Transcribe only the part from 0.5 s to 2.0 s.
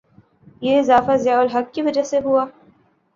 یہ اضافہ ضیاء الحق کی